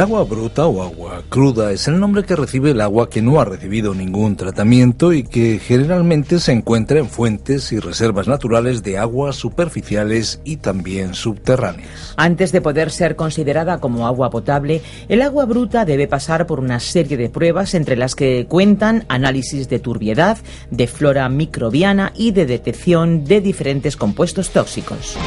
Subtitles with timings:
[0.00, 3.38] El agua bruta o agua cruda es el nombre que recibe el agua que no
[3.38, 8.96] ha recibido ningún tratamiento y que generalmente se encuentra en fuentes y reservas naturales de
[8.96, 12.14] aguas superficiales y también subterráneas.
[12.16, 16.80] Antes de poder ser considerada como agua potable, el agua bruta debe pasar por una
[16.80, 20.38] serie de pruebas entre las que cuentan análisis de turbiedad,
[20.70, 25.18] de flora microbiana y de detección de diferentes compuestos tóxicos.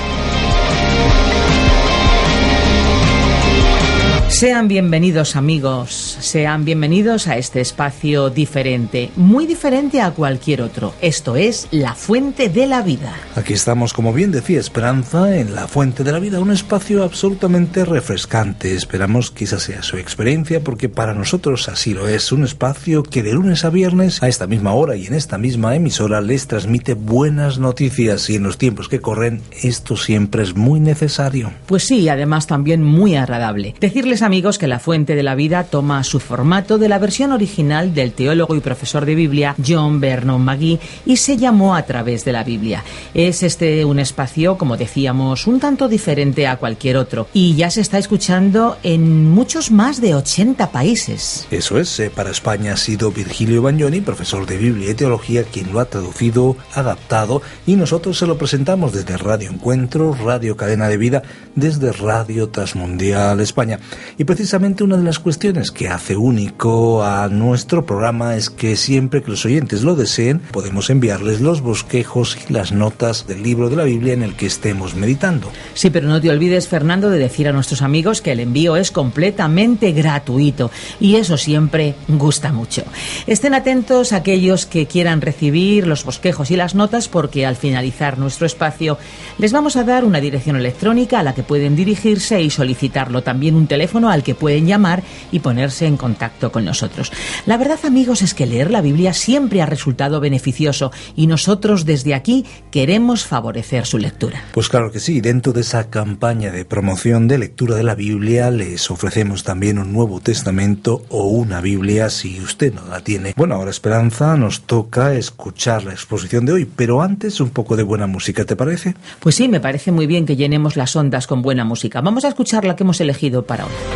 [4.44, 10.94] Sean bienvenidos amigos, sean bienvenidos a este espacio diferente, muy diferente a cualquier otro.
[11.00, 13.16] Esto es La Fuente de la Vida.
[13.38, 17.86] Aquí estamos, como bien decía Esperanza, en La Fuente de la Vida, un espacio absolutamente
[17.86, 18.76] refrescante.
[18.76, 22.34] Esperamos que esa sea su experiencia porque para nosotros así lo es.
[22.34, 25.74] Un espacio que de lunes a viernes, a esta misma hora y en esta misma
[25.74, 30.82] emisora, les transmite buenas noticias y en los tiempos que corren esto siempre es muy
[30.82, 31.54] necesario.
[31.66, 33.74] Pues sí, además también muy agradable.
[33.80, 37.94] Decirles amigos que La Fuente de la Vida toma su formato de la versión original
[37.94, 42.32] del teólogo y profesor de Biblia John Vernon McGee y se llamó A través de
[42.32, 42.84] la Biblia.
[43.14, 47.82] Es este un espacio, como decíamos, un tanto diferente a cualquier otro y ya se
[47.82, 51.46] está escuchando en muchos más de 80 países.
[51.52, 55.72] Eso es, eh, para España ha sido Virgilio Bagnoni, profesor de Biblia y Teología, quien
[55.72, 60.98] lo ha traducido, adaptado y nosotros se lo presentamos desde Radio Encuentro, Radio Cadena de
[60.98, 61.22] Vida,
[61.54, 63.80] desde Radio Transmundial España.
[64.18, 69.24] Y precisamente una de las cuestiones que hace único a nuestro programa es que siempre
[69.24, 73.76] que los oyentes lo deseen, podemos enviarles los bosquejos y las notas del libro de
[73.76, 75.52] la Biblia en el que estemos meditando.
[75.74, 78.92] Sí, pero no te olvides, Fernando, de decir a nuestros amigos que el envío es
[78.92, 80.70] completamente gratuito
[81.00, 82.84] y eso siempre gusta mucho.
[83.26, 88.18] Estén atentos a aquellos que quieran recibir los bosquejos y las notas porque al finalizar
[88.18, 88.98] nuestro espacio
[89.38, 93.24] les vamos a dar una dirección electrónica a la que pueden dirigirse y solicitarlo.
[93.24, 97.12] También un teléfono al que pueden llamar y ponerse en contacto con nosotros.
[97.46, 102.14] La verdad, amigos, es que leer la Biblia siempre ha resultado beneficioso y nosotros desde
[102.14, 104.44] aquí queremos favorecer su lectura.
[104.54, 108.52] Pues claro que sí, dentro de esa campaña de promoción de lectura de la Biblia
[108.52, 113.34] les ofrecemos también un Nuevo Testamento o una Biblia si usted no la tiene.
[113.36, 117.84] Bueno, ahora Esperanza nos toca escuchar la exposición de hoy, pero antes un poco de
[117.84, 118.96] buena música, ¿te parece?
[119.20, 122.02] Pues sí, me parece muy bien que llenemos las ondas con buena música.
[122.02, 123.93] Vamos a escuchar la que hemos elegido para hoy.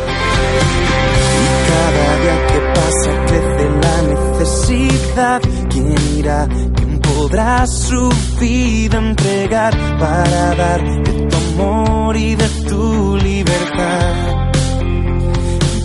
[4.40, 5.42] Necesidad.
[5.70, 6.48] ¿Quién irá?
[6.48, 8.09] ¿Quién podrá su
[8.40, 14.14] vida entregar para dar de tu amor y de tu libertad?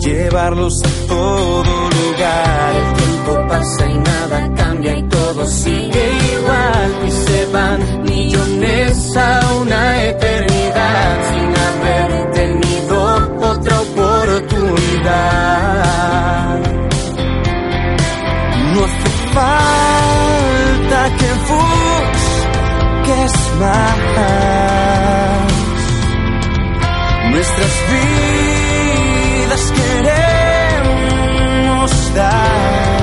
[0.01, 2.75] Llevarlos a todo lugar.
[2.75, 7.07] El tiempo pasa y nada cambia y todo sigue igual.
[7.07, 12.97] Y se van millones a una eternidad sin haber tenido
[13.41, 15.72] otra oportunidad.
[19.33, 19.53] No hace
[20.83, 23.97] falta que busques más.
[27.31, 30.93] Nuestras vidas queremos
[32.13, 33.01] dar.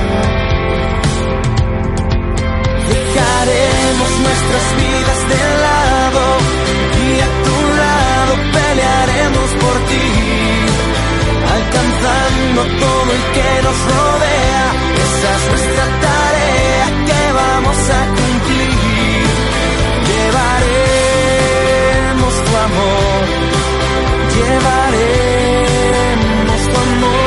[2.87, 6.23] Dejaremos nuestras vidas de lado
[7.07, 10.07] y a tu lado pelearemos por ti,
[11.55, 14.65] alcanzando todo el que nos rodea.
[14.95, 16.10] Esa es nuestra tarea
[24.35, 27.20] llevaremos tu amor,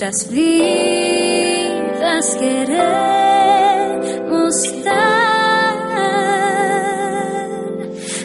[0.00, 2.94] nuestras vidas queremos
[4.84, 5.74] dar.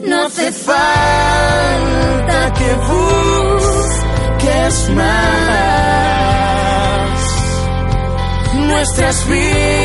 [0.06, 2.76] No hace falta que
[3.66, 5.10] busques más.
[8.68, 9.83] Nuestras vidas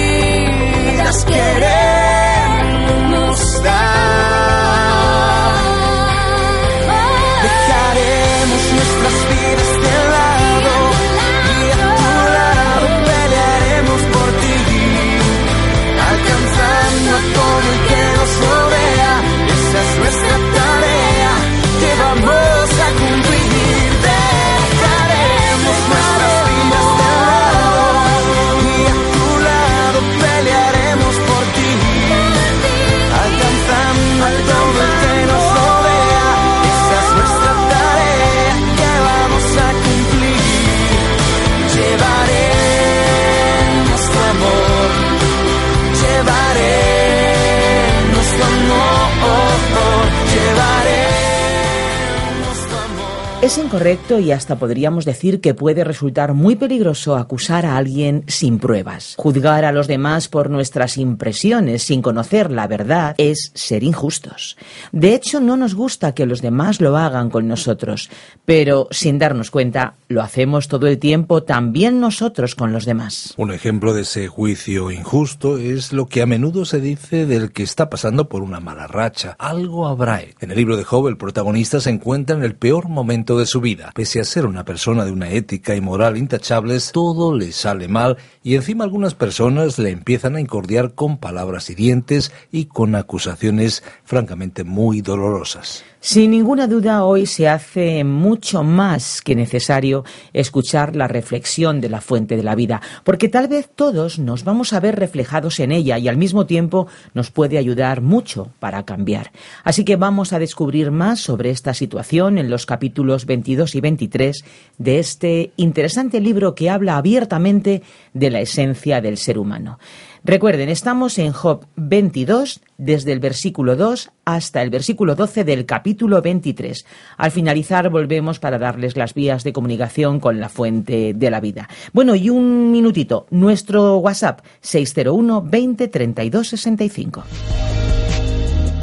[53.48, 58.58] Es incorrecto y hasta podríamos decir que puede resultar muy peligroso acusar a alguien sin
[58.58, 59.14] pruebas.
[59.16, 64.58] Juzgar a los demás por nuestras impresiones sin conocer la verdad es ser injustos.
[64.92, 68.10] De hecho, no nos gusta que los demás lo hagan con nosotros,
[68.44, 73.32] pero sin darnos cuenta, lo hacemos todo el tiempo también nosotros con los demás.
[73.38, 77.62] Un ejemplo de ese juicio injusto es lo que a menudo se dice del que
[77.62, 79.36] está pasando por una mala racha.
[79.38, 80.20] Algo habrá.
[80.40, 83.60] En el libro de Job, el protagonista se encuentra en el peor momento de su
[83.60, 83.90] vida.
[83.94, 88.16] Pese a ser una persona de una ética y moral intachables, todo le sale mal
[88.42, 94.64] y encima algunas personas le empiezan a incordiar con palabras hirientes y con acusaciones francamente
[94.64, 95.84] muy dolorosas.
[96.00, 102.00] Sin ninguna duda, hoy se hace mucho más que necesario escuchar la reflexión de la
[102.00, 105.98] fuente de la vida, porque tal vez todos nos vamos a ver reflejados en ella
[105.98, 109.32] y al mismo tiempo nos puede ayudar mucho para cambiar.
[109.64, 114.44] Así que vamos a descubrir más sobre esta situación en los capítulos 22 y 23
[114.78, 117.82] de este interesante libro que habla abiertamente
[118.14, 119.80] de la esencia del ser humano.
[120.28, 126.20] Recuerden, estamos en Job 22, desde el versículo 2 hasta el versículo 12 del capítulo
[126.20, 126.84] 23.
[127.16, 131.66] Al finalizar volvemos para darles las vías de comunicación con la fuente de la vida.
[131.94, 137.24] Bueno, y un minutito, nuestro WhatsApp 601 20 32 65.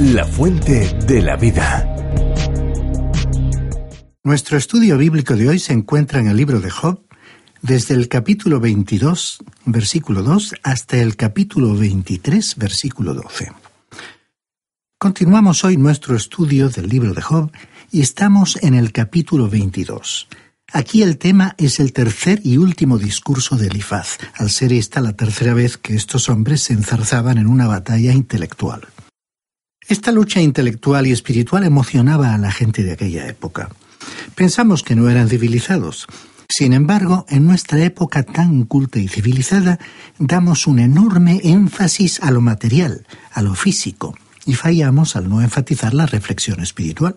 [0.00, 1.92] La fuente de la vida.
[4.24, 7.05] Nuestro estudio bíblico de hoy se encuentra en el libro de Job,
[7.66, 13.50] desde el capítulo 22, versículo 2, hasta el capítulo 23, versículo 12.
[14.98, 17.50] Continuamos hoy nuestro estudio del libro de Job
[17.90, 20.28] y estamos en el capítulo 22.
[20.72, 25.14] Aquí el tema es el tercer y último discurso de Elifaz, al ser esta la
[25.14, 28.86] tercera vez que estos hombres se enzarzaban en una batalla intelectual.
[29.88, 33.70] Esta lucha intelectual y espiritual emocionaba a la gente de aquella época.
[34.36, 36.06] Pensamos que no eran civilizados.
[36.48, 39.78] Sin embargo, en nuestra época tan culta y civilizada,
[40.18, 45.92] damos un enorme énfasis a lo material, a lo físico, y fallamos al no enfatizar
[45.92, 47.16] la reflexión espiritual.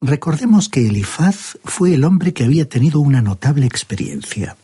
[0.00, 4.56] Recordemos que Elifaz fue el hombre que había tenido una notable experiencia,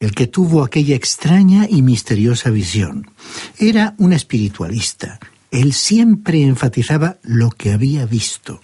[0.00, 3.10] el que tuvo aquella extraña y misteriosa visión.
[3.58, 5.20] Era un espiritualista.
[5.50, 8.60] Él siempre enfatizaba lo que había visto.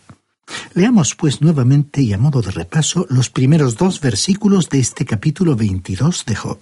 [0.74, 5.56] Leamos pues nuevamente y a modo de repaso los primeros dos versículos de este capítulo
[5.56, 6.58] 22 de Job.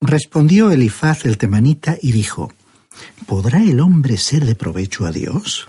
[0.00, 2.52] Respondió Elifaz el temanita y dijo,
[3.26, 5.68] ¿Podrá el hombre ser de provecho a Dios?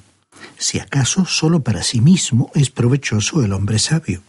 [0.57, 4.21] Si acaso solo para sí mismo es provechoso el hombre sabio.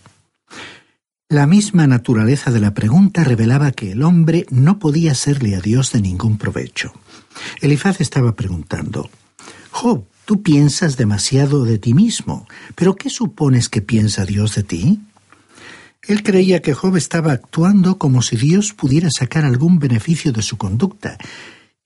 [1.29, 5.93] La misma naturaleza de la pregunta revelaba que el hombre no podía serle a Dios
[5.93, 6.93] de ningún provecho.
[7.63, 9.09] Elifaz estaba preguntando,
[9.71, 15.01] Job, tú piensas demasiado de ti mismo, pero ¿qué supones que piensa Dios de ti?
[16.07, 20.57] Él creía que Job estaba actuando como si Dios pudiera sacar algún beneficio de su
[20.57, 21.17] conducta,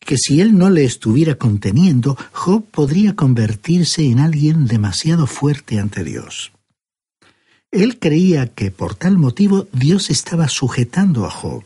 [0.01, 6.05] que si él no le estuviera conteniendo, Job podría convertirse en alguien demasiado fuerte ante
[6.05, 6.53] Dios.
[7.71, 11.65] Él creía que por tal motivo Dios estaba sujetando a Job.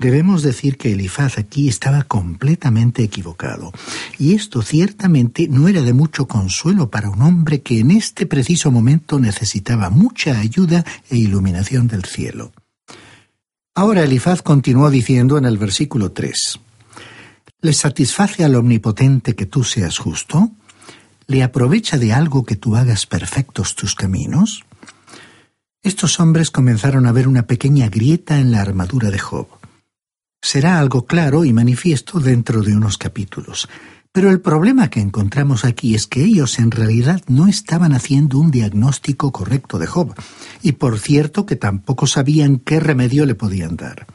[0.00, 3.70] Debemos decir que Elifaz aquí estaba completamente equivocado,
[4.18, 8.70] y esto ciertamente no era de mucho consuelo para un hombre que en este preciso
[8.70, 12.50] momento necesitaba mucha ayuda e iluminación del cielo.
[13.74, 16.60] Ahora Elifaz continuó diciendo en el versículo 3,
[17.60, 20.50] ¿Le satisface al Omnipotente que tú seas justo?
[21.26, 24.64] ¿Le aprovecha de algo que tú hagas perfectos tus caminos?
[25.82, 29.59] Estos hombres comenzaron a ver una pequeña grieta en la armadura de Job.
[30.42, 33.68] Será algo claro y manifiesto dentro de unos capítulos.
[34.12, 38.50] Pero el problema que encontramos aquí es que ellos en realidad no estaban haciendo un
[38.50, 40.14] diagnóstico correcto de Job,
[40.62, 44.06] y por cierto que tampoco sabían qué remedio le podían dar.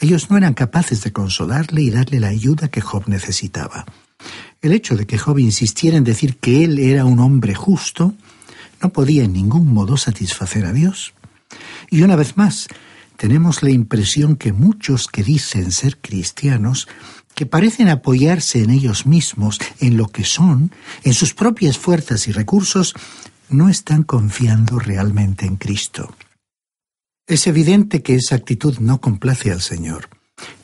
[0.00, 3.84] Ellos no eran capaces de consolarle y darle la ayuda que Job necesitaba.
[4.62, 8.14] El hecho de que Job insistiera en decir que él era un hombre justo
[8.82, 11.12] no podía en ningún modo satisfacer a Dios.
[11.90, 12.68] Y una vez más,
[13.20, 16.88] tenemos la impresión que muchos que dicen ser cristianos
[17.34, 20.72] que parecen apoyarse en ellos mismos, en lo que son,
[21.04, 22.94] en sus propias fuerzas y recursos,
[23.50, 26.14] no están confiando realmente en Cristo.
[27.26, 30.08] Es evidente que esa actitud no complace al Señor.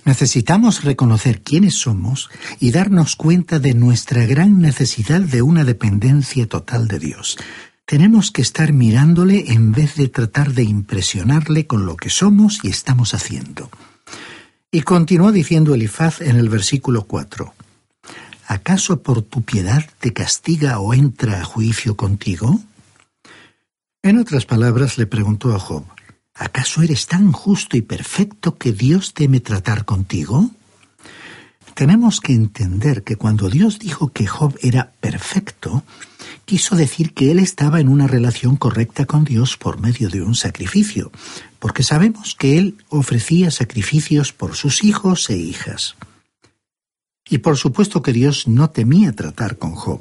[0.06, 6.88] Necesitamos reconocer quiénes somos y darnos cuenta de nuestra gran necesidad de una dependencia total
[6.88, 7.36] de Dios.
[7.86, 12.68] Tenemos que estar mirándole en vez de tratar de impresionarle con lo que somos y
[12.68, 13.70] estamos haciendo.
[14.72, 17.54] Y continuó diciendo Elifaz en el versículo 4.
[18.48, 22.58] ¿Acaso por tu piedad te castiga o entra a juicio contigo?
[24.02, 25.84] En otras palabras le preguntó a Job,
[26.34, 30.50] ¿acaso eres tan justo y perfecto que Dios teme tratar contigo?
[31.76, 35.84] Tenemos que entender que cuando Dios dijo que Job era perfecto,
[36.46, 40.34] quiso decir que él estaba en una relación correcta con Dios por medio de un
[40.34, 41.12] sacrificio,
[41.58, 45.96] porque sabemos que él ofrecía sacrificios por sus hijos e hijas.
[47.28, 50.00] Y por supuesto que Dios no temía tratar con Job.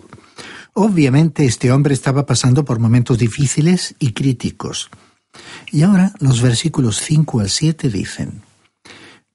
[0.72, 4.90] Obviamente este hombre estaba pasando por momentos difíciles y críticos.
[5.74, 8.45] Y ahora los versículos 5 al 7 dicen,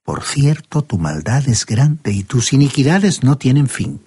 [0.04, 4.00] Por cierto, tu maldad es grande y tus iniquidades no tienen fin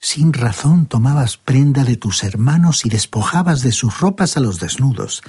[0.00, 5.22] sin razón tomabas prenda de tus hermanos y despojabas de sus ropas a los desnudos.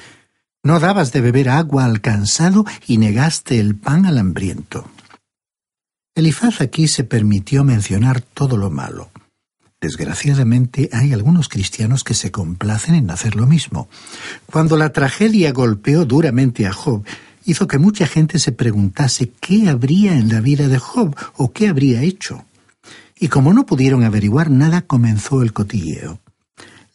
[0.63, 4.89] No dabas de beber agua al cansado y negaste el pan al hambriento.
[6.15, 9.11] Elifaz aquí se permitió mencionar todo lo malo.
[9.81, 13.89] Desgraciadamente hay algunos cristianos que se complacen en hacer lo mismo.
[14.45, 17.03] Cuando la tragedia golpeó duramente a Job,
[17.45, 21.67] hizo que mucha gente se preguntase qué habría en la vida de Job o qué
[21.67, 22.45] habría hecho.
[23.19, 26.19] Y como no pudieron averiguar nada, comenzó el cotilleo.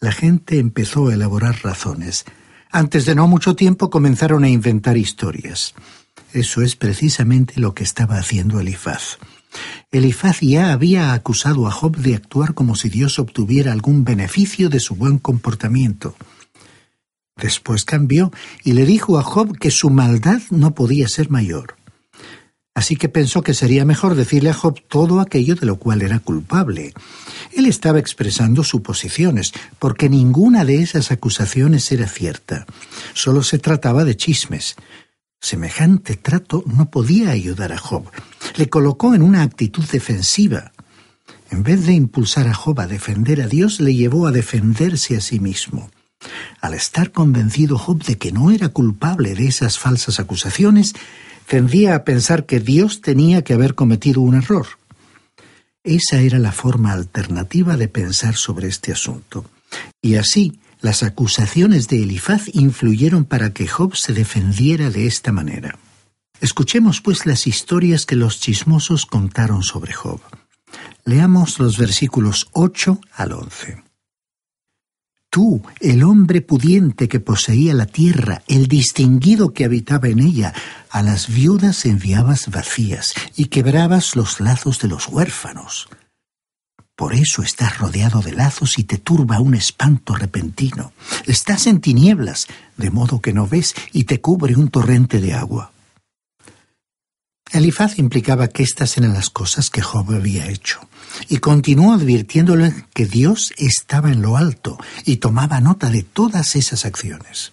[0.01, 2.25] La gente empezó a elaborar razones.
[2.71, 5.75] Antes de no mucho tiempo comenzaron a inventar historias.
[6.33, 9.19] Eso es precisamente lo que estaba haciendo Elifaz.
[9.91, 14.81] Elifaz ya había acusado a Job de actuar como si Dios obtuviera algún beneficio de
[14.81, 16.15] su buen comportamiento.
[17.37, 18.33] Después cambió
[18.65, 21.77] y le dijo a Job que su maldad no podía ser mayor.
[22.75, 26.19] Así que pensó que sería mejor decirle a Job todo aquello de lo cual era
[26.19, 26.93] culpable.
[27.53, 32.67] Él estaba expresando suposiciones, porque ninguna de esas acusaciones era cierta.
[33.15, 34.77] Solo se trataba de chismes.
[35.41, 38.11] Semejante trato no podía ayudar a Job.
[38.57, 40.73] Le colocó en una actitud defensiva.
[41.51, 45.21] En vez de impulsar a Job a defender a Dios, le llevó a defenderse a
[45.21, 45.91] sí mismo.
[46.61, 50.95] Al estar convencido Job de que no era culpable de esas falsas acusaciones,
[51.47, 54.67] tendía a pensar que Dios tenía que haber cometido un error.
[55.85, 59.45] Esa era la forma alternativa de pensar sobre este asunto.
[60.03, 65.79] Y así, las acusaciones de Elifaz influyeron para que Job se defendiera de esta manera.
[66.41, 70.21] Escuchemos pues las historias que los chismosos contaron sobre Job.
[71.05, 73.86] Leamos los versículos 8 al 11.
[75.37, 80.55] Tú, el hombre pudiente que poseía la tierra, el distinguido que habitaba en ella,
[80.89, 85.91] a las viudas enviabas vacías y quebrabas los lazos de los huérfanos.
[86.95, 90.95] Por eso estás rodeado de lazos y te turba un espanto repentino.
[91.27, 92.47] Estás en tinieblas,
[92.79, 95.71] de modo que no ves y te cubre un torrente de agua.
[97.53, 100.81] Elifaz implicaba que estas eran las cosas que Job había hecho,
[101.29, 106.85] y continuó advirtiéndole que Dios estaba en lo alto y tomaba nota de todas esas
[106.85, 107.53] acciones.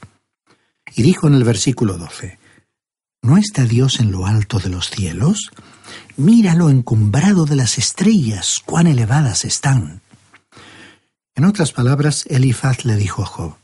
[0.96, 2.40] Y dijo en el versículo 12,
[3.22, 5.52] ¿No está Dios en lo alto de los cielos?
[6.18, 10.02] Míralo encumbrado de las estrellas, cuán elevadas están.
[11.36, 13.56] En otras palabras, Elifaz le dijo a Job,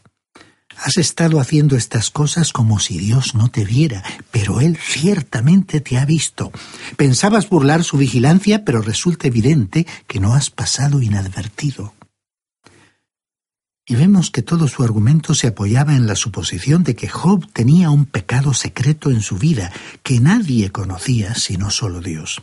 [0.81, 5.97] Has estado haciendo estas cosas como si Dios no te viera, pero Él ciertamente te
[5.97, 6.53] ha visto.
[6.95, 11.93] Pensabas burlar su vigilancia, pero resulta evidente que no has pasado inadvertido.
[13.85, 17.89] Y vemos que todo su argumento se apoyaba en la suposición de que Job tenía
[17.89, 22.41] un pecado secreto en su vida que nadie conocía sino solo Dios.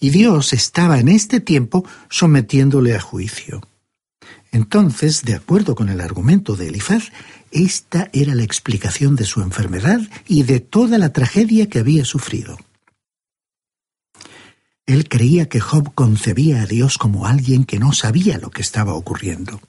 [0.00, 3.60] Y Dios estaba en este tiempo sometiéndole a juicio.
[4.54, 7.10] Entonces, de acuerdo con el argumento de Elifaz,
[7.54, 12.58] Esta era la explicación de su enfermedad y de toda la tragedia que había sufrido.
[14.86, 18.94] Él creía que Job concebía a Dios como alguien que no sabía lo que estaba
[18.94, 19.60] ocurriendo.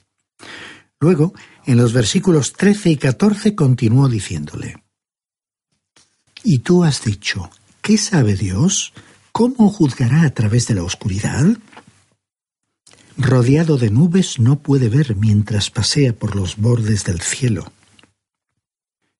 [0.98, 1.32] Luego,
[1.64, 4.82] en los versículos 13 y 14 continuó diciéndole,
[6.42, 7.50] Y tú has dicho,
[7.82, 8.94] ¿qué sabe Dios?
[9.30, 11.56] ¿Cómo juzgará a través de la oscuridad?
[13.16, 17.72] Rodeado de nubes no puede ver mientras pasea por los bordes del cielo.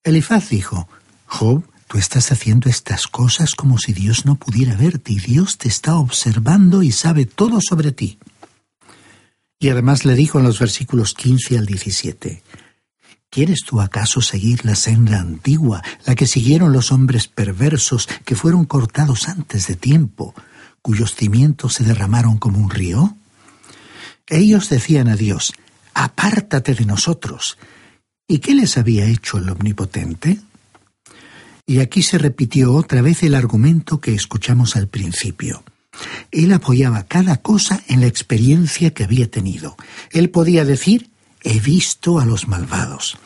[0.07, 0.89] Elifaz dijo,
[1.27, 5.67] Job, tú estás haciendo estas cosas como si Dios no pudiera verte y Dios te
[5.67, 8.21] está observando y sabe todo sobre ti.
[9.59, 12.45] Y además le dijo en los versículos 15 al 17,
[13.31, 18.65] ¿Quieres tú acaso seguir la senda antigua, la que siguieron los hombres perversos que fueron
[18.65, 20.37] cortados antes de tiempo,
[20.83, 23.17] cuyos cimientos se derramaron como un río?
[24.29, 25.53] Ellos decían a Dios,
[25.95, 27.59] Apártate de nosotros.
[28.29, 30.41] ¿Y qué les había hecho el Omnipotente?
[31.65, 35.63] Y aquí se repitió otra vez el argumento que escuchamos al principio.
[36.33, 39.77] Él apoyaba cada cosa en la experiencia que había tenido.
[40.11, 41.11] Él podía decir,
[41.45, 43.17] he visto a los malvados.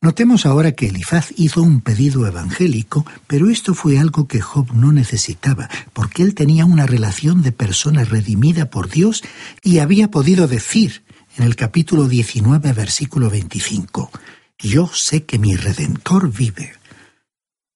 [0.00, 4.92] Notemos ahora que Elifaz hizo un pedido evangélico, pero esto fue algo que Job no
[4.92, 9.22] necesitaba, porque él tenía una relación de persona redimida por Dios
[9.62, 11.02] y había podido decir
[11.40, 14.10] en el capítulo 19, versículo 25,
[14.58, 16.74] Yo sé que mi Redentor vive.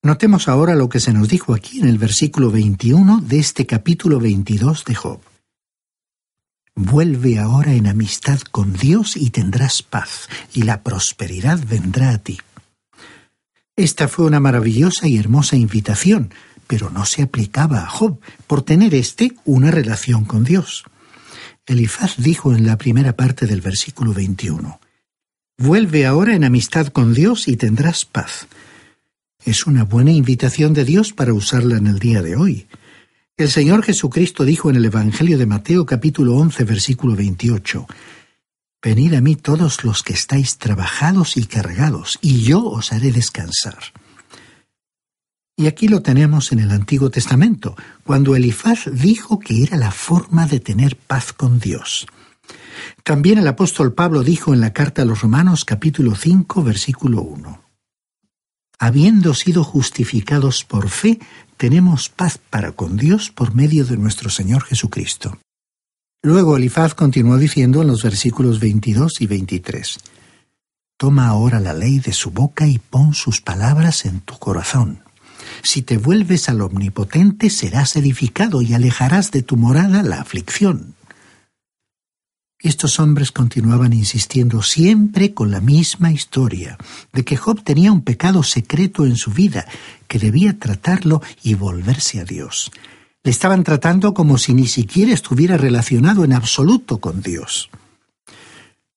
[0.02, 4.21] Notemos ahora lo que se nos dijo aquí en el versículo 21 de este capítulo
[4.21, 5.21] 22 de Job.
[6.75, 12.38] Vuelve ahora en amistad con Dios y tendrás paz, y la prosperidad vendrá a ti.
[13.76, 16.35] Esta fue una maravillosa y hermosa invitación,
[16.66, 20.85] pero no se aplicaba a Job, por tener éste una relación con Dios.
[21.66, 24.81] Elifaz dijo en la primera parte del versículo 21,
[25.57, 28.46] Vuelve ahora en amistad con Dios y tendrás paz.
[29.44, 32.66] Es una buena invitación de Dios para usarla en el día de hoy.
[33.37, 37.87] El Señor Jesucristo dijo en el Evangelio de Mateo capítulo 11 versículo 28,
[38.83, 43.79] Venid a mí todos los que estáis trabajados y cargados, y yo os haré descansar.
[45.56, 50.46] Y aquí lo tenemos en el Antiguo Testamento, cuando Elifaz dijo que era la forma
[50.46, 52.06] de tener paz con Dios.
[53.02, 57.64] También el apóstol Pablo dijo en la carta a los Romanos capítulo 5 versículo 1
[58.78, 61.18] habiendo sido justificados por fe,
[61.56, 65.38] tenemos paz para con Dios por medio de nuestro Señor Jesucristo.
[66.22, 69.98] Luego Elifaz continuó diciendo en los versículos 22 y 23,
[70.96, 75.03] Toma ahora la ley de su boca y pon sus palabras en tu corazón.
[75.62, 80.94] Si te vuelves al Omnipotente serás edificado y alejarás de tu morada la aflicción.
[82.64, 86.78] Estos hombres continuaban insistiendo siempre con la misma historia,
[87.12, 89.66] de que Job tenía un pecado secreto en su vida,
[90.09, 92.72] que debía tratarlo y volverse a Dios.
[93.22, 97.68] Le estaban tratando como si ni siquiera estuviera relacionado en absoluto con Dios.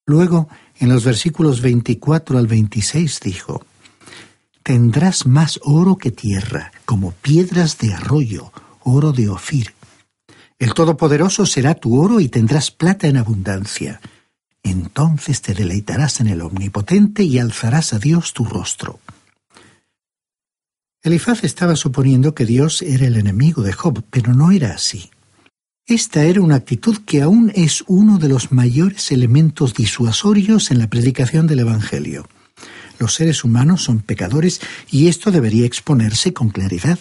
[0.05, 0.47] Luego,
[0.79, 3.65] en los versículos 24 al 26 dijo,
[4.67, 8.51] Tendrás más oro que tierra, como piedras de arroyo,
[8.83, 9.73] oro de Ofir
[10.59, 14.01] el Todopoderoso será tu oro y tendrás plata en abundancia.
[14.63, 18.99] Entonces te deleitarás en el Omnipotente y alzarás a Dios tu rostro.
[21.03, 25.11] Elifaz estaba suponiendo que Dios era el enemigo de Job, pero no era así.
[25.85, 30.87] Esta era una actitud que aún es uno de los mayores elementos disuasorios en la
[30.87, 32.27] predicación del Evangelio.
[32.99, 36.99] Los seres humanos son pecadores y esto debería exponerse con claridad.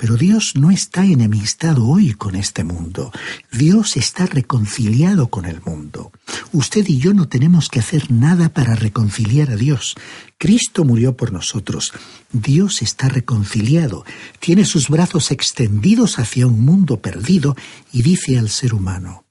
[0.00, 3.10] Pero Dios no está enemistado hoy con este mundo.
[3.50, 6.12] Dios está reconciliado con el mundo.
[6.52, 9.96] Usted y yo no tenemos que hacer nada para reconciliar a Dios.
[10.38, 11.92] Cristo murió por nosotros.
[12.30, 14.04] Dios está reconciliado.
[14.38, 17.56] Tiene sus brazos extendidos hacia un mundo perdido
[17.92, 19.24] y dice al ser humano,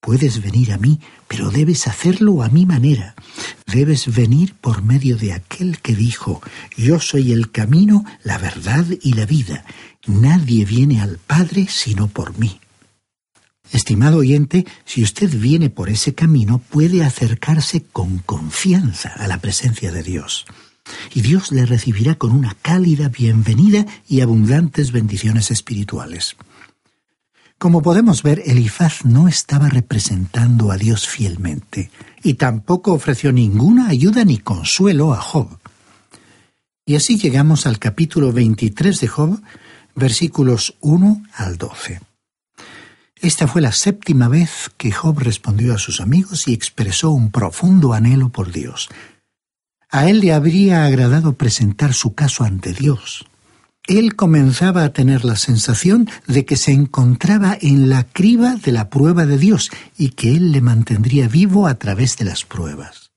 [0.00, 3.14] Puedes venir a mí, pero debes hacerlo a mi manera.
[3.66, 6.40] Debes venir por medio de aquel que dijo,
[6.76, 9.64] Yo soy el camino, la verdad y la vida.
[10.06, 12.60] Nadie viene al Padre sino por mí.
[13.72, 19.92] Estimado oyente, si usted viene por ese camino, puede acercarse con confianza a la presencia
[19.92, 20.46] de Dios.
[21.14, 26.36] Y Dios le recibirá con una cálida bienvenida y abundantes bendiciones espirituales.
[27.60, 31.90] Como podemos ver, Elifaz no estaba representando a Dios fielmente,
[32.22, 35.58] y tampoco ofreció ninguna ayuda ni consuelo a Job.
[36.86, 39.42] Y así llegamos al capítulo 23 de Job,
[39.94, 42.00] versículos 1 al 12.
[43.16, 47.92] Esta fue la séptima vez que Job respondió a sus amigos y expresó un profundo
[47.92, 48.88] anhelo por Dios.
[49.90, 53.26] A él le habría agradado presentar su caso ante Dios.
[53.86, 58.88] Él comenzaba a tener la sensación de que se encontraba en la criba de la
[58.88, 63.10] prueba de Dios y que Él le mantendría vivo a través de las pruebas.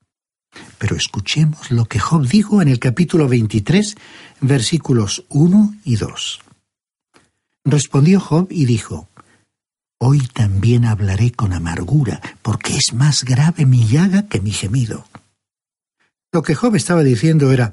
[0.78, 3.96] Pero escuchemos lo que Job dijo en el capítulo 23,
[4.42, 6.42] versículos 1 y 2.
[7.66, 9.08] Respondió Job y dijo,
[10.00, 15.06] Hoy también hablaré con amargura, porque es más grave mi llaga que mi gemido.
[16.34, 17.72] Lo que Job estaba diciendo era,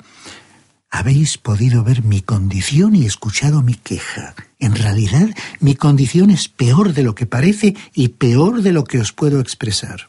[0.90, 4.35] habéis podido ver mi condición y escuchado mi queja.
[4.59, 5.29] En realidad,
[5.61, 9.40] mi condición es peor de lo que parece y peor de lo que os puedo
[9.40, 10.09] expresar.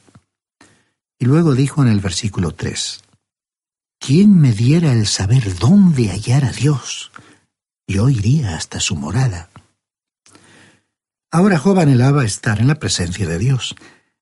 [1.20, 3.02] Y luego dijo en el versículo 3,
[4.00, 7.12] ¿quién me diera el saber dónde hallar a Dios?
[7.88, 9.50] Yo iría hasta su morada.
[11.30, 13.76] Ahora Job anhelaba estar en la presencia de Dios.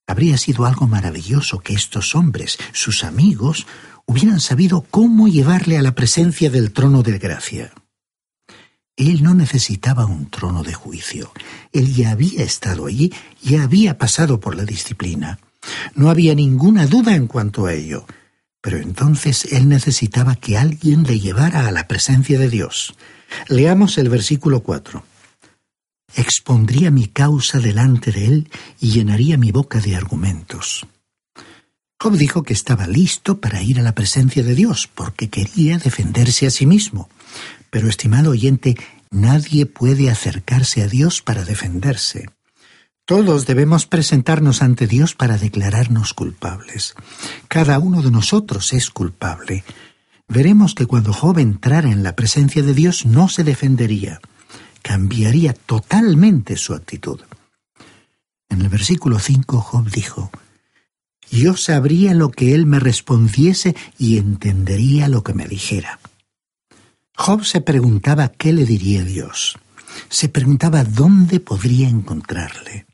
[0.05, 3.65] Habría sido algo maravilloso que estos hombres, sus amigos,
[4.09, 7.71] hubieran sabido cómo llevarle a la presencia del trono de gracia.
[8.97, 11.31] Él no necesitaba un trono de juicio.
[11.71, 15.37] Él ya había estado allí, ya había pasado por la disciplina.
[15.93, 18.07] No había ninguna duda en cuanto a ello.
[18.61, 22.95] Pero entonces él necesitaba que alguien le llevara a la presencia de Dios.
[23.47, 25.03] Leamos el versículo 4.
[26.15, 30.87] Expondría mi causa delante de él y llenaría mi boca de argumentos.
[32.01, 36.47] Job dijo que estaba listo para ir a la presencia de Dios, porque quería defenderse
[36.47, 37.09] a sí mismo.
[37.69, 38.77] Pero, estimado oyente,
[39.11, 42.29] nadie puede acercarse a Dios para defenderse.
[43.05, 46.93] Todos debemos presentarnos ante Dios para declararnos culpables.
[47.49, 49.65] Cada uno de nosotros es culpable.
[50.29, 54.21] Veremos que cuando Job entrara en la presencia de Dios no se defendería,
[54.83, 57.19] cambiaría totalmente su actitud.
[58.47, 60.31] En el versículo 5 Job dijo,
[61.31, 65.99] yo sabría lo que él me respondiese y entendería lo que me dijera.
[67.15, 69.57] Job se preguntaba qué le diría Dios.
[70.09, 72.85] Se preguntaba dónde podría encontrarle.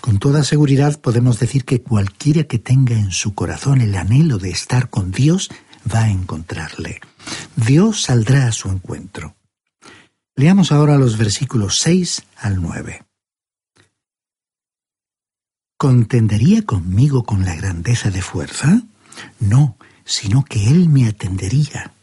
[0.00, 4.50] Con toda seguridad podemos decir que cualquiera que tenga en su corazón el anhelo de
[4.50, 5.50] estar con Dios
[5.92, 7.00] va a encontrarle.
[7.56, 9.34] Dios saldrá a su encuentro.
[10.36, 13.07] Leamos ahora los versículos 6 al 9.
[15.80, 18.82] ¿Contendería conmigo con la grandeza de fuerza?
[19.38, 21.94] No, sino que él me atendería.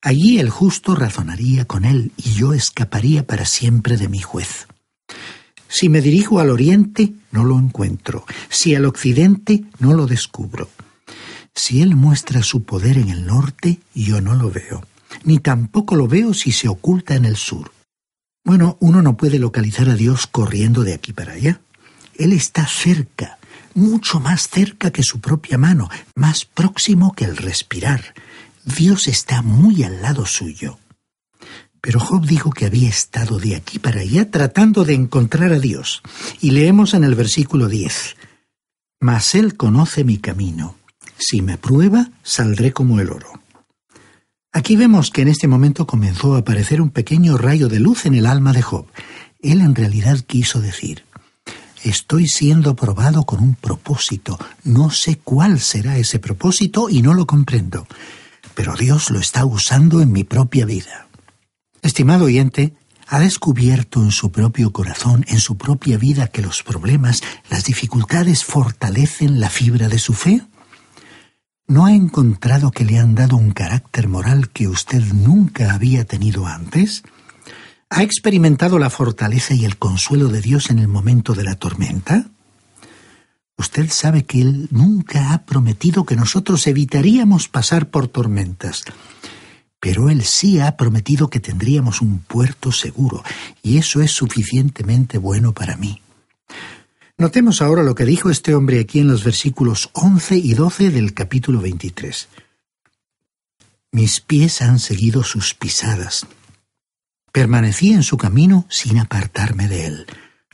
[0.00, 4.68] Allí el justo razonaría con él y yo escaparía para siempre de mi juez.
[5.66, 8.24] Si me dirijo al oriente, no lo encuentro.
[8.48, 10.70] Si al occidente, no lo descubro.
[11.52, 14.86] Si él muestra su poder en el norte, yo no lo veo.
[15.24, 17.72] Ni tampoco lo veo si se oculta en el sur.
[18.44, 21.60] Bueno, uno no puede localizar a Dios corriendo de aquí para allá.
[22.20, 23.38] Él está cerca,
[23.72, 28.12] mucho más cerca que su propia mano, más próximo que el respirar.
[28.62, 30.78] Dios está muy al lado suyo.
[31.80, 36.02] Pero Job dijo que había estado de aquí para allá tratando de encontrar a Dios.
[36.42, 38.16] Y leemos en el versículo 10.
[39.00, 40.76] Mas Él conoce mi camino.
[41.16, 43.32] Si me prueba, saldré como el oro.
[44.52, 48.14] Aquí vemos que en este momento comenzó a aparecer un pequeño rayo de luz en
[48.14, 48.86] el alma de Job.
[49.38, 51.04] Él en realidad quiso decir,
[51.82, 54.38] Estoy siendo probado con un propósito.
[54.64, 57.86] No sé cuál será ese propósito y no lo comprendo.
[58.54, 61.08] Pero Dios lo está usando en mi propia vida.
[61.80, 62.74] Estimado oyente,
[63.06, 68.44] ¿ha descubierto en su propio corazón, en su propia vida, que los problemas, las dificultades
[68.44, 70.42] fortalecen la fibra de su fe?
[71.66, 76.46] ¿No ha encontrado que le han dado un carácter moral que usted nunca había tenido
[76.46, 77.04] antes?
[77.92, 82.30] ¿Ha experimentado la fortaleza y el consuelo de Dios en el momento de la tormenta?
[83.58, 88.84] Usted sabe que Él nunca ha prometido que nosotros evitaríamos pasar por tormentas,
[89.80, 93.24] pero Él sí ha prometido que tendríamos un puerto seguro,
[93.60, 96.00] y eso es suficientemente bueno para mí.
[97.18, 101.12] Notemos ahora lo que dijo este hombre aquí en los versículos 11 y 12 del
[101.12, 102.28] capítulo 23.
[103.90, 106.24] Mis pies han seguido sus pisadas
[107.32, 110.06] Permanecí en su camino sin apartarme de él.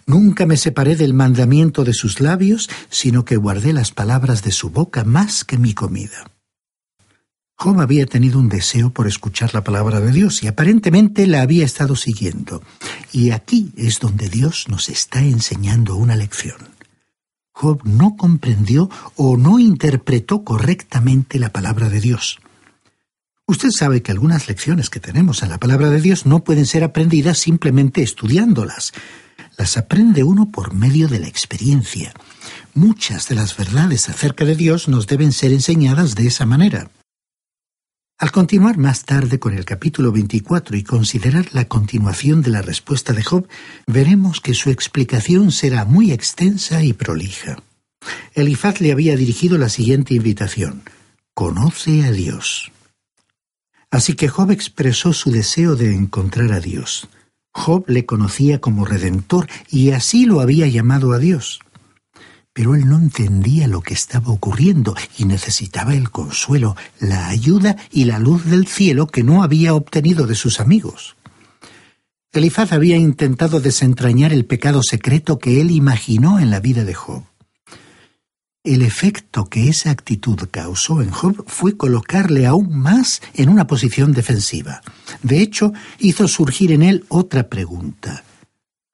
[0.06, 4.70] Nunca me separé del mandamiento de sus labios, sino que guardé las palabras de su
[4.70, 6.30] boca más que mi comida.
[7.58, 11.64] Job había tenido un deseo por escuchar la palabra de Dios y aparentemente la había
[11.64, 12.62] estado siguiendo.
[13.12, 16.76] Y aquí es donde Dios nos está enseñando una lección.
[17.52, 22.38] Job no comprendió o no interpretó correctamente la palabra de Dios.
[23.48, 26.82] Usted sabe que algunas lecciones que tenemos en la palabra de Dios no pueden ser
[26.82, 28.92] aprendidas simplemente estudiándolas.
[29.56, 32.12] Las aprende uno por medio de la experiencia.
[32.74, 36.90] Muchas de las verdades acerca de Dios nos deben ser enseñadas de esa manera.
[38.18, 43.12] Al continuar más tarde con el capítulo 24 y considerar la continuación de la respuesta
[43.12, 43.46] de Job,
[43.86, 47.62] veremos que su explicación será muy extensa y prolija.
[48.34, 50.82] Elifaz le había dirigido la siguiente invitación.
[51.34, 52.72] Conoce a Dios.
[53.90, 57.08] Así que Job expresó su deseo de encontrar a Dios.
[57.52, 61.60] Job le conocía como redentor y así lo había llamado a Dios
[62.56, 68.06] pero él no entendía lo que estaba ocurriendo y necesitaba el consuelo, la ayuda y
[68.06, 71.16] la luz del cielo que no había obtenido de sus amigos.
[72.32, 77.24] Elifaz había intentado desentrañar el pecado secreto que él imaginó en la vida de Job.
[78.66, 84.10] El efecto que esa actitud causó en Job fue colocarle aún más en una posición
[84.10, 84.82] defensiva.
[85.22, 88.24] De hecho, hizo surgir en él otra pregunta.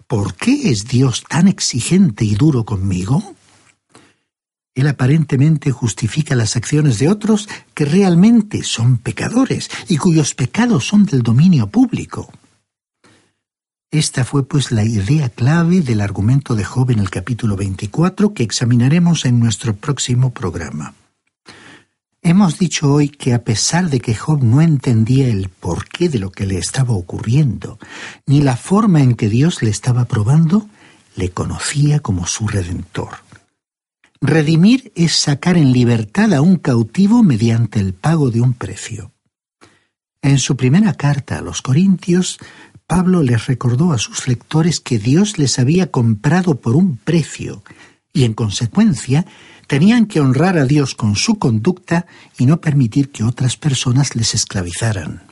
[0.07, 3.35] ¿Por qué es Dios tan exigente y duro conmigo?
[4.75, 11.07] Él aparentemente justifica las acciones de otros que realmente son pecadores y cuyos pecados son
[11.07, 12.31] del dominio público.
[13.93, 18.43] Esta fue pues la idea clave del argumento de Job en el capítulo 24 que
[18.43, 20.95] examinaremos en nuestro próximo programa.
[22.23, 26.33] Hemos dicho hoy que a pesar de que Job no entendía el porqué de lo
[26.33, 27.79] que le estaba ocurriendo,
[28.25, 30.67] ni la forma en que Dios le estaba probando,
[31.15, 33.17] le conocía como su redentor.
[34.23, 39.13] Redimir es sacar en libertad a un cautivo mediante el pago de un precio.
[40.23, 42.39] En su primera carta a los Corintios,
[42.95, 47.63] Pablo les recordó a sus lectores que Dios les había comprado por un precio
[48.13, 49.25] y, en consecuencia,
[49.67, 52.05] tenían que honrar a Dios con su conducta
[52.37, 55.23] y no permitir que otras personas les esclavizaran.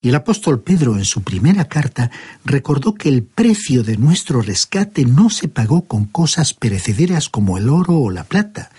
[0.00, 2.10] Y el apóstol Pedro en su primera carta
[2.44, 7.68] recordó que el precio de nuestro rescate no se pagó con cosas perecederas como el
[7.68, 8.72] oro o la plata,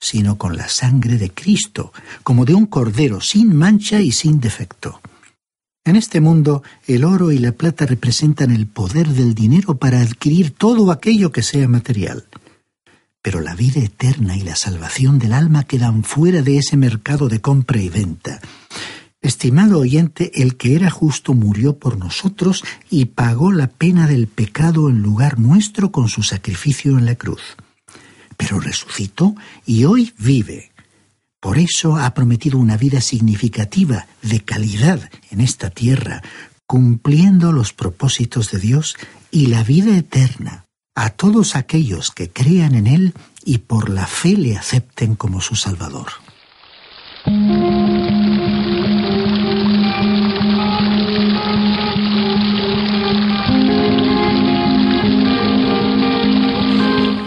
[0.00, 5.02] sino con la sangre de Cristo, como de un cordero sin mancha y sin defecto.
[5.86, 10.50] En este mundo, el oro y la plata representan el poder del dinero para adquirir
[10.50, 12.24] todo aquello que sea material.
[13.20, 17.42] Pero la vida eterna y la salvación del alma quedan fuera de ese mercado de
[17.42, 18.40] compra y venta.
[19.20, 24.88] Estimado oyente, el que era justo murió por nosotros y pagó la pena del pecado
[24.88, 27.56] en lugar nuestro con su sacrificio en la cruz.
[28.38, 29.34] Pero resucitó
[29.66, 30.73] y hoy vive.
[31.44, 36.22] Por eso ha prometido una vida significativa, de calidad, en esta tierra,
[36.66, 38.96] cumpliendo los propósitos de Dios
[39.30, 43.12] y la vida eterna a todos aquellos que crean en Él
[43.44, 46.12] y por la fe le acepten como su Salvador.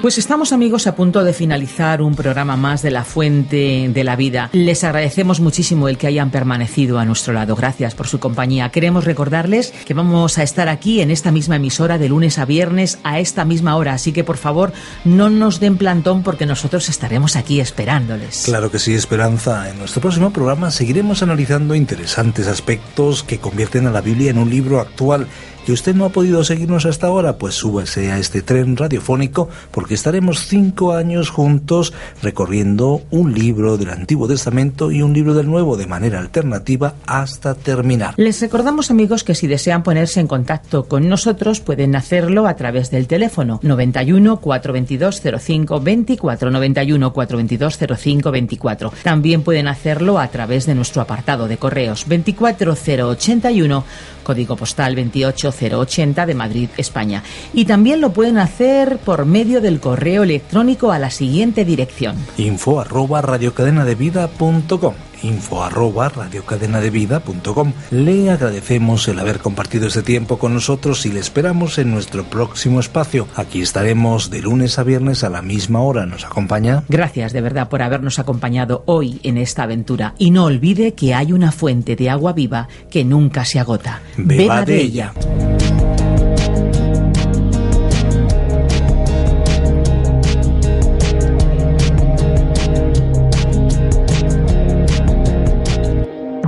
[0.08, 4.16] Pues estamos amigos a punto de finalizar un programa más de la Fuente de la
[4.16, 4.50] Vida.
[4.54, 7.58] Les agradecemos muchísimo el que hayan permanecido a nuestro lado.
[7.58, 8.70] Gracias por su compañía.
[8.70, 13.00] Queremos recordarles que vamos a estar aquí en esta misma emisora de lunes a viernes
[13.04, 13.96] a esta misma hora.
[13.96, 14.72] Así que por favor
[15.04, 18.44] no nos den plantón porque nosotros estaremos aquí esperándoles.
[18.46, 19.70] Claro que sí, Esperanza.
[19.70, 24.50] En nuestro próximo programa seguiremos analizando interesantes aspectos que convierten a la Biblia en un
[24.50, 25.28] libro actual
[25.68, 29.96] que usted no ha podido seguirnos hasta ahora, pues súbase a este tren radiofónico porque
[29.96, 35.76] estaremos cinco años juntos recorriendo un libro del Antiguo Testamento y un libro del Nuevo
[35.76, 38.14] de manera alternativa hasta terminar.
[38.16, 42.90] Les recordamos amigos que si desean ponerse en contacto con nosotros pueden hacerlo a través
[42.90, 48.94] del teléfono 91 422 05 24 91 422 05 24.
[49.04, 53.84] También pueden hacerlo a través de nuestro apartado de correos 24081
[54.28, 57.24] código postal 28 080 de Madrid, España.
[57.54, 62.16] Y también lo pueden hacer por medio del correo electrónico a la siguiente dirección.
[62.38, 67.74] Info arroba radiocadenadevida.com info arroba radiocadenadevida.com.
[67.92, 72.80] Le agradecemos el haber compartido este tiempo con nosotros y le esperamos en nuestro próximo
[72.80, 73.28] espacio.
[73.36, 76.06] Aquí estaremos de lunes a viernes a la misma hora.
[76.06, 76.84] ¿Nos acompaña?
[76.90, 80.14] Gracias de verdad por habernos acompañado hoy en esta aventura.
[80.18, 84.02] Y no olvide que hay una fuente de agua viva que nunca se agota.
[84.18, 85.14] Beba, de ella.